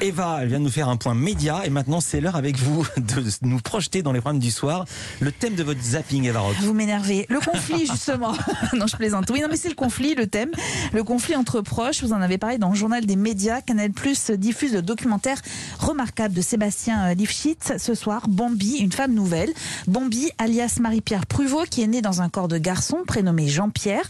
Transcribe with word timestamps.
Eva, 0.00 0.38
elle 0.40 0.48
vient 0.48 0.58
de 0.58 0.64
nous 0.64 0.70
faire 0.70 0.88
un 0.88 0.96
point 0.96 1.14
média 1.14 1.62
et 1.64 1.70
maintenant 1.70 2.00
c'est 2.00 2.20
l'heure 2.20 2.36
avec 2.36 2.58
vous 2.58 2.86
de 2.96 3.22
nous 3.42 3.60
projeter 3.60 4.02
dans 4.02 4.12
les 4.12 4.20
programmes 4.20 4.40
du 4.40 4.50
soir. 4.50 4.84
Le 5.20 5.32
thème 5.32 5.54
de 5.54 5.62
votre 5.62 5.82
zapping, 5.82 6.26
Eva 6.26 6.40
Rock. 6.40 6.56
Vous 6.60 6.74
m'énervez. 6.74 7.26
Le 7.28 7.40
conflit, 7.40 7.86
justement. 7.90 8.32
non, 8.74 8.86
je 8.86 8.96
plaisante. 8.96 9.30
Oui, 9.30 9.40
non, 9.40 9.48
mais 9.50 9.56
c'est 9.56 9.68
le 9.68 9.74
conflit, 9.74 10.14
le 10.14 10.26
thème. 10.26 10.50
Le 10.92 11.04
conflit 11.04 11.36
entre 11.36 11.60
proches. 11.60 12.02
Vous 12.02 12.12
en 12.12 12.20
avez 12.20 12.38
parlé 12.38 12.58
dans 12.58 12.70
le 12.70 12.74
journal 12.74 13.04
des 13.06 13.16
médias. 13.16 13.60
Canal 13.60 13.90
Plus 13.90 14.30
diffuse 14.30 14.74
le 14.74 14.82
documentaire 14.82 15.40
remarquable 15.78 16.34
de 16.34 16.42
Sébastien 16.42 17.14
Lifshitz 17.14 17.72
ce 17.78 17.94
soir. 17.94 18.28
Bambi, 18.28 18.78
une 18.78 18.92
femme 18.92 19.14
nouvelle. 19.14 19.52
Bambi, 19.86 20.30
alias 20.38 20.78
Marie-Pierre 20.80 21.26
Pruvot, 21.26 21.64
qui 21.68 21.82
est 21.82 21.86
née 21.86 22.02
dans 22.02 22.22
un 22.22 22.28
corps 22.28 22.48
de 22.48 22.58
garçon 22.58 22.98
prénommé 23.06 23.48
Jean-Pierre. 23.48 24.04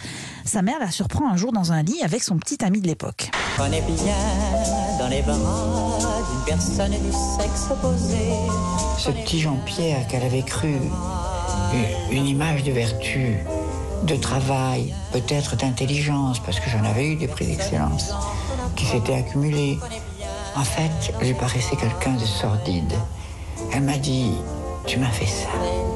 Sa 0.44 0.60
mère 0.60 0.78
la 0.78 0.90
surprend 0.90 1.30
un 1.30 1.36
jour 1.36 1.52
dans 1.52 1.72
un 1.72 1.82
lit 1.82 2.02
avec 2.02 2.22
son 2.22 2.36
petit 2.36 2.62
ami 2.62 2.82
de 2.82 2.86
l'époque. 2.86 3.30
On 3.58 3.72
est 3.72 3.80
bien 3.80 4.14
dans 4.98 5.08
les 5.08 5.22
bras 5.22 5.34
d'une 5.34 6.44
personne 6.46 6.90
du 6.90 7.12
sexe 7.12 7.70
opposé. 7.70 8.34
Ce 8.98 9.10
petit 9.10 9.40
Jean-Pierre 9.40 10.06
qu'elle 10.06 10.22
avait 10.22 10.42
cru 10.42 10.74
une 12.10 12.26
image 12.26 12.62
de 12.62 12.72
vertu, 12.72 13.38
de 14.04 14.16
travail, 14.16 14.94
peut-être 15.12 15.56
d'intelligence, 15.56 16.40
parce 16.40 16.60
que 16.60 16.68
j'en 16.68 16.84
avais 16.84 17.06
eu 17.08 17.16
des 17.16 17.26
prix 17.26 17.46
d'excellence, 17.46 18.12
qui 18.76 18.84
s'étaient 18.84 19.14
accumulés. 19.14 19.78
En 20.56 20.64
fait, 20.64 21.12
lui 21.22 21.34
paraissait 21.34 21.76
quelqu'un 21.76 22.12
de 22.12 22.24
sordide. 22.24 22.92
Elle 23.72 23.82
m'a 23.82 23.96
dit, 23.96 24.32
tu 24.86 24.98
m'as 24.98 25.10
fait 25.10 25.26
ça. 25.26 25.48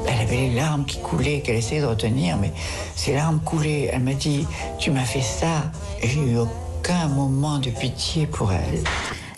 Elle 0.07 0.21
avait 0.21 0.37
les 0.37 0.53
larmes 0.55 0.85
qui 0.85 0.99
coulaient, 0.99 1.41
qu'elle 1.41 1.57
essayait 1.57 1.81
de 1.81 1.85
retenir, 1.85 2.37
mais 2.37 2.51
ces 2.95 3.13
larmes 3.13 3.39
coulaient. 3.39 3.89
Elle 3.91 4.03
m'a 4.03 4.13
dit, 4.13 4.45
tu 4.77 4.91
m'as 4.91 5.03
fait 5.03 5.21
ça. 5.21 5.71
Et 6.01 6.07
j'ai 6.07 6.21
eu 6.21 6.37
aucun 6.37 7.07
moment 7.07 7.59
de 7.59 7.69
pitié 7.69 8.25
pour 8.25 8.51
elle. 8.51 8.83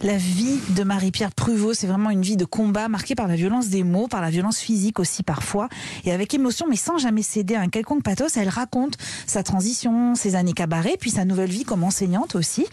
La 0.03 0.17
vie 0.17 0.59
de 0.69 0.83
Marie-Pierre 0.83 1.29
Pruvot, 1.29 1.75
c'est 1.75 1.85
vraiment 1.85 2.09
une 2.09 2.23
vie 2.23 2.35
de 2.35 2.43
combat 2.43 2.89
marquée 2.89 3.13
par 3.13 3.27
la 3.27 3.35
violence 3.35 3.69
des 3.69 3.83
mots, 3.83 4.07
par 4.07 4.19
la 4.19 4.31
violence 4.31 4.57
physique 4.57 4.99
aussi 4.99 5.21
parfois, 5.21 5.69
et 6.05 6.11
avec 6.11 6.33
émotion, 6.33 6.65
mais 6.67 6.75
sans 6.75 6.97
jamais 6.97 7.21
céder 7.21 7.53
à 7.53 7.61
un 7.61 7.67
quelconque 7.67 8.01
pathos. 8.01 8.35
Elle 8.35 8.49
raconte 8.49 8.97
sa 9.27 9.43
transition, 9.43 10.15
ses 10.15 10.33
années 10.33 10.53
cabaret, 10.53 10.95
puis 10.99 11.11
sa 11.11 11.23
nouvelle 11.23 11.51
vie 11.51 11.65
comme 11.65 11.83
enseignante 11.83 12.33
aussi. 12.33 12.65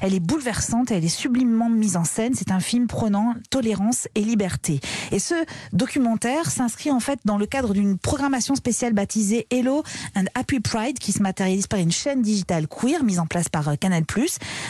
Elle 0.00 0.14
est 0.14 0.20
bouleversante, 0.20 0.92
elle 0.92 1.04
est 1.04 1.08
sublimement 1.08 1.68
mise 1.68 1.96
en 1.96 2.04
scène. 2.04 2.34
C'est 2.36 2.52
un 2.52 2.60
film 2.60 2.86
prenant 2.86 3.34
tolérance 3.50 4.06
et 4.14 4.20
liberté. 4.20 4.78
Et 5.10 5.18
ce 5.18 5.34
documentaire 5.72 6.52
s'inscrit 6.52 6.92
en 6.92 7.00
fait 7.00 7.18
dans 7.24 7.36
le 7.36 7.46
cadre 7.46 7.74
d'une 7.74 7.98
programmation 7.98 8.54
spéciale 8.54 8.92
baptisée 8.92 9.48
Hello 9.50 9.82
and 10.14 10.26
Happy 10.36 10.60
Pride, 10.60 11.00
qui 11.00 11.10
se 11.10 11.20
matérialise 11.20 11.66
par 11.66 11.80
une 11.80 11.90
chaîne 11.90 12.22
digitale 12.22 12.68
queer 12.68 13.02
mise 13.02 13.18
en 13.18 13.26
place 13.26 13.48
par 13.48 13.76
Canal+, 13.76 14.04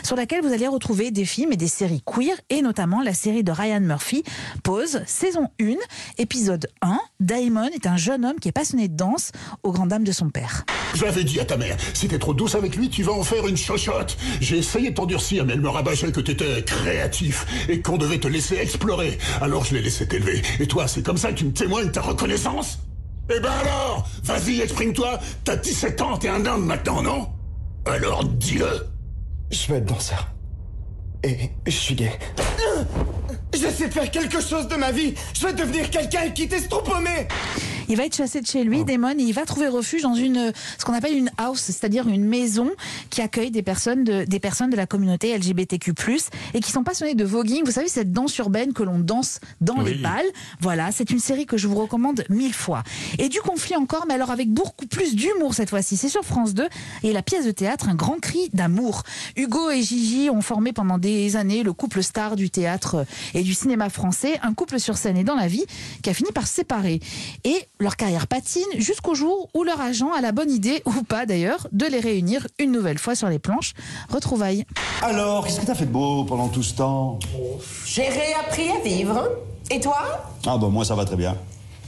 sur 0.02 0.16
laquelle 0.16 0.42
vous 0.42 0.54
allez 0.54 0.66
retrouver 0.66 1.10
des 1.10 1.26
films 1.26 1.52
et 1.52 1.56
des 1.58 1.68
séries 1.68 2.04
queer 2.06 2.36
et 2.48 2.62
notamment 2.62 3.02
la 3.02 3.12
série 3.12 3.44
de 3.44 3.52
Ryan 3.52 3.80
Murphy, 3.80 4.22
Pause, 4.62 5.02
saison 5.06 5.48
1, 5.60 5.74
épisode 6.18 6.68
1. 6.80 6.98
Damon 7.20 7.68
est 7.74 7.86
un 7.86 7.96
jeune 7.96 8.24
homme 8.24 8.38
qui 8.40 8.48
est 8.48 8.52
passionné 8.52 8.88
de 8.88 8.96
danse 8.96 9.32
aux 9.62 9.72
grandes 9.72 9.90
dames 9.90 10.04
de 10.04 10.12
son 10.12 10.30
père. 10.30 10.64
J'avais 10.94 11.24
dit 11.24 11.40
à 11.40 11.44
ta 11.44 11.56
mère, 11.56 11.76
si 11.92 12.08
t'es 12.08 12.18
trop 12.18 12.32
douce 12.32 12.54
avec 12.54 12.76
lui, 12.76 12.88
tu 12.88 13.02
vas 13.02 13.12
en 13.12 13.22
faire 13.22 13.46
une 13.46 13.56
chochotte. 13.56 14.16
J'ai 14.40 14.58
essayé 14.58 14.90
de 14.90 14.94
t'endurcir, 14.94 15.44
mais 15.44 15.54
elle 15.54 15.60
me 15.60 15.68
rabâchait 15.68 16.12
que 16.12 16.20
t'étais 16.20 16.62
créatif 16.62 17.44
et 17.68 17.82
qu'on 17.82 17.98
devait 17.98 18.18
te 18.18 18.28
laisser 18.28 18.56
explorer. 18.56 19.18
Alors 19.42 19.64
je 19.64 19.74
l'ai 19.74 19.82
laissé 19.82 20.06
t'élever. 20.06 20.42
Et 20.60 20.66
toi, 20.66 20.88
c'est 20.88 21.02
comme 21.02 21.18
ça 21.18 21.32
que 21.32 21.38
tu 21.38 21.44
me 21.44 21.52
témoignes 21.52 21.90
ta 21.90 22.00
reconnaissance? 22.00 22.78
Eh 23.28 23.40
ben 23.40 23.50
alors, 23.50 24.08
vas-y, 24.22 24.60
exprime-toi. 24.60 25.18
T'as 25.42 25.56
17 25.56 26.00
ans, 26.00 26.16
t'es 26.16 26.28
un 26.28 26.46
homme 26.46 26.64
maintenant, 26.64 27.02
non? 27.02 27.28
Alors 27.84 28.24
dis-le. 28.24 28.86
Je 29.50 29.66
veux 29.68 29.78
être 29.78 29.84
danseur. 29.84 30.35
Et 31.22 31.50
je 31.66 31.70
suis 31.70 31.94
gay. 31.94 32.12
J'essaie 33.56 33.88
de 33.88 33.92
faire 33.92 34.10
quelque 34.10 34.40
chose 34.40 34.68
de 34.68 34.76
ma 34.76 34.92
vie. 34.92 35.14
Je 35.32 35.46
veux 35.46 35.52
devenir 35.52 35.88
quelqu'un 35.88 36.24
et 36.24 36.32
quitter 36.32 36.60
ce 36.60 36.68
trou 36.68 36.82
paumé. 36.82 37.26
Il 37.88 37.96
va 37.96 38.04
être 38.04 38.16
chassé 38.16 38.40
de 38.40 38.46
chez 38.46 38.64
lui, 38.64 38.84
Damon, 38.84 39.12
et 39.12 39.22
il 39.22 39.32
va 39.32 39.44
trouver 39.44 39.68
refuge 39.68 40.02
dans 40.02 40.14
une, 40.14 40.52
ce 40.76 40.84
qu'on 40.84 40.92
appelle 40.92 41.16
une 41.16 41.30
house, 41.38 41.60
c'est-à-dire 41.60 42.08
une 42.08 42.24
maison 42.24 42.70
qui 43.10 43.22
accueille 43.22 43.52
des 43.52 43.62
personnes 43.62 44.02
de, 44.02 44.24
des 44.24 44.40
personnes 44.40 44.70
de 44.70 44.76
la 44.76 44.86
communauté 44.86 45.36
LGBTQ+, 45.36 45.92
et 46.54 46.60
qui 46.60 46.72
sont 46.72 46.82
passionnées 46.82 47.14
de 47.14 47.24
voguing. 47.24 47.62
Vous 47.64 47.70
savez, 47.70 47.88
cette 47.88 48.12
danse 48.12 48.36
urbaine 48.38 48.72
que 48.72 48.82
l'on 48.82 48.98
danse 48.98 49.38
dans 49.60 49.80
les 49.80 49.94
balles. 49.94 50.26
Voilà, 50.60 50.90
c'est 50.90 51.10
une 51.10 51.20
série 51.20 51.46
que 51.46 51.56
je 51.56 51.68
vous 51.68 51.76
recommande 51.76 52.24
mille 52.28 52.54
fois. 52.54 52.82
Et 53.18 53.28
du 53.28 53.40
conflit 53.40 53.76
encore, 53.76 54.06
mais 54.08 54.14
alors 54.14 54.32
avec 54.32 54.50
beaucoup 54.50 54.86
plus 54.86 55.14
d'humour 55.14 55.54
cette 55.54 55.70
fois-ci. 55.70 55.96
C'est 55.96 56.08
sur 56.08 56.24
France 56.24 56.54
2, 56.54 56.66
et 57.04 57.12
la 57.12 57.22
pièce 57.22 57.46
de 57.46 57.52
théâtre, 57.52 57.88
un 57.88 57.94
grand 57.94 58.18
cri 58.20 58.50
d'amour. 58.52 59.04
Hugo 59.36 59.70
et 59.70 59.82
Gigi 59.82 60.28
ont 60.28 60.42
formé 60.42 60.72
pendant 60.72 60.98
des 60.98 61.36
années 61.36 61.62
le 61.62 61.72
couple 61.72 62.02
star 62.02 62.34
du 62.34 62.50
théâtre 62.50 63.06
et 63.34 63.44
du 63.46 63.54
cinéma 63.54 63.88
français, 63.88 64.38
un 64.42 64.52
couple 64.54 64.80
sur 64.80 64.96
scène 64.96 65.16
et 65.16 65.24
dans 65.24 65.36
la 65.36 65.46
vie, 65.46 65.64
qui 66.02 66.10
a 66.10 66.14
fini 66.14 66.32
par 66.32 66.46
se 66.48 66.54
séparer. 66.54 67.00
Et 67.44 67.56
leur 67.78 67.96
carrière 67.96 68.26
patine 68.26 68.64
jusqu'au 68.76 69.14
jour 69.14 69.48
où 69.54 69.62
leur 69.62 69.80
agent 69.80 70.12
a 70.12 70.20
la 70.20 70.32
bonne 70.32 70.50
idée, 70.50 70.82
ou 70.84 71.02
pas 71.04 71.26
d'ailleurs, 71.26 71.68
de 71.72 71.86
les 71.86 72.00
réunir 72.00 72.46
une 72.58 72.72
nouvelle 72.72 72.98
fois 72.98 73.14
sur 73.14 73.28
les 73.28 73.38
planches. 73.38 73.72
Retrouvailles. 74.12 74.64
Alors, 75.02 75.46
qu'est-ce 75.46 75.60
que 75.60 75.66
t'as 75.66 75.74
fait 75.76 75.86
de 75.86 75.92
beau 75.92 76.24
pendant 76.24 76.48
tout 76.48 76.62
ce 76.64 76.74
temps? 76.74 77.18
J'ai 77.86 78.08
réappris 78.08 78.68
à 78.68 78.80
vivre. 78.84 79.22
Et 79.70 79.78
toi? 79.80 79.96
Ah 80.46 80.58
bah 80.58 80.68
moi 80.68 80.84
ça 80.84 80.94
va 80.94 81.04
très 81.04 81.16
bien. 81.16 81.36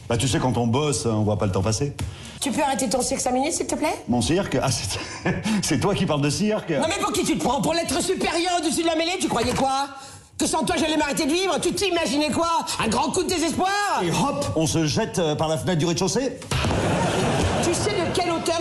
Bah 0.08 0.16
tu 0.16 0.26
sais 0.28 0.38
quand 0.38 0.56
on 0.56 0.66
bosse, 0.66 1.06
on 1.06 1.22
voit 1.22 1.38
pas 1.38 1.46
le 1.46 1.52
temps 1.52 1.62
passer. 1.62 1.94
Tu 2.40 2.50
peux 2.52 2.62
arrêter 2.62 2.88
ton 2.88 3.02
cirque 3.02 3.20
5 3.20 3.32
minutes, 3.32 3.52
s'il 3.52 3.66
te 3.66 3.74
plaît? 3.74 3.94
Mon 4.08 4.20
cirque? 4.22 4.56
Ah 4.62 4.70
c'est- 4.70 4.98
c'est 5.62 5.80
toi 5.80 5.94
qui 5.94 6.06
parles 6.06 6.20
de 6.22 6.30
cirque 6.30 6.70
Non 6.70 6.86
mais 6.88 6.98
pour 7.02 7.12
qui 7.12 7.24
tu 7.24 7.36
te 7.36 7.42
prends? 7.44 7.60
Pour 7.60 7.74
l'être 7.74 8.00
supérieur 8.02 8.52
au-dessus 8.60 8.82
de 8.82 8.86
la 8.86 8.94
mêlée, 8.96 9.18
tu 9.20 9.28
croyais 9.28 9.54
quoi? 9.54 9.88
Que 10.38 10.46
sans 10.46 10.62
toi 10.64 10.76
j'allais 10.78 10.96
m'arrêter 10.96 11.26
de 11.26 11.32
vivre. 11.32 11.58
Tu 11.60 11.72
t'imaginais 11.72 12.30
quoi? 12.30 12.64
Un 12.78 12.86
grand 12.86 13.10
coup 13.10 13.24
de 13.24 13.28
désespoir? 13.28 14.00
Et 14.04 14.10
hop, 14.10 14.44
on 14.54 14.68
se 14.68 14.86
jette 14.86 15.18
euh, 15.18 15.34
par 15.34 15.48
la 15.48 15.58
fenêtre 15.58 15.80
du 15.80 15.86
rez-de-chaussée 15.86 16.38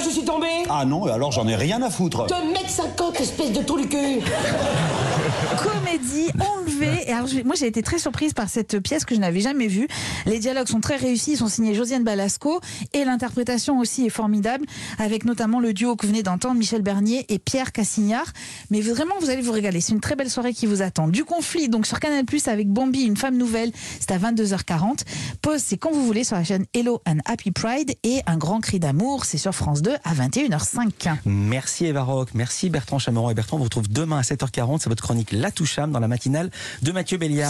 Je 0.04 0.10
suis 0.10 0.24
tombé 0.24 0.48
Ah 0.70 0.86
non, 0.86 1.06
alors 1.06 1.32
j'en 1.32 1.48
ai 1.48 1.56
rien 1.56 1.82
à 1.82 1.90
foutre. 1.90 2.28
2m50, 2.28 3.22
espèce 3.22 3.52
de 3.52 3.64
trou 3.64 3.80
du 3.80 3.88
cul 3.88 4.22
comédie 5.58 6.30
enlevée. 6.40 7.04
Et 7.08 7.14
alors, 7.14 7.28
moi, 7.46 7.56
j'ai 7.56 7.68
été 7.68 7.82
très 7.82 8.00
surprise 8.00 8.34
par 8.34 8.50
cette 8.50 8.80
pièce 8.80 9.06
que 9.06 9.16
je 9.16 9.20
n'avais 9.20 9.40
jamais 9.40 9.68
vue. 9.68 9.88
Les 10.26 10.40
dialogues 10.40 10.68
sont 10.68 10.80
très 10.80 10.96
réussis, 10.96 11.32
ils 11.34 11.38
sont 11.38 11.48
signés 11.48 11.74
Josiane 11.74 12.04
Balasco 12.04 12.60
et 12.94 13.04
l'interprétation 13.06 13.80
aussi 13.80 14.06
est 14.06 14.10
formidable, 14.10 14.66
avec 15.00 15.26
notamment 15.26 15.60
le 15.60 15.74
duo 15.74 15.96
que 15.96 16.06
vous 16.06 16.12
venez 16.12 16.24
d'entendre, 16.24 16.56
Michel 16.56 16.82
Bernier 16.82 17.26
et 17.30 17.40
Pierre 17.40 17.72
Cassignard. 17.72 18.28
Mais 18.70 18.82
vraiment, 18.82 19.16
vous 19.20 19.30
allez 19.30 19.42
vous 19.42 19.52
régaler. 19.52 19.82
C'est 19.82 19.94
une 19.94 20.00
très 20.00 20.16
belle 20.16 20.30
soirée 20.30 20.54
qui 20.54 20.66
vous 20.66 20.82
attend. 20.82 21.08
Du 21.08 21.26
conflit, 21.26 21.70
donc 21.70 21.86
sur 21.86 22.00
Canal 22.00 22.26
Plus 22.26 22.48
avec 22.48 22.70
Bambi, 22.70 23.04
une 23.04 23.18
femme 23.18 23.38
nouvelle, 23.38 23.72
c'est 24.00 24.12
à 24.12 24.18
22h40. 24.18 25.00
Pause, 25.42 25.62
c'est 25.64 25.78
quand 25.78 25.92
vous 25.92 26.06
voulez 26.06 26.24
sur 26.24 26.36
la 26.36 26.44
chaîne 26.44 26.66
Hello 26.74 27.02
and 27.08 27.18
Happy 27.26 27.52
Pride 27.52 27.96
et 28.04 28.22
un 28.28 28.38
grand 28.38 28.60
cri 28.60 28.80
d'amour, 28.80 29.26
c'est 29.26 29.38
sur 29.38 29.54
France 29.54 29.82
2 29.88 29.96
à 30.04 30.14
21h05. 30.14 31.16
Merci 31.26 31.86
Eva 31.86 32.04
Rock, 32.04 32.32
merci 32.34 32.70
Bertrand 32.70 33.00
Chameron 33.00 33.30
et 33.30 33.34
Bertrand. 33.34 33.56
On 33.56 33.60
vous 33.60 33.64
retrouve 33.64 33.88
demain 33.90 34.18
à 34.18 34.22
7h40. 34.22 34.80
C'est 34.80 34.90
votre 34.90 35.02
chronique 35.02 35.32
La 35.32 35.50
Toucham 35.50 35.94
dans 35.94 36.02
la 36.02 36.10
matinale 36.10 36.52
de 36.82 36.92
Mathieu 36.92 37.18
Béliard. 37.18 37.46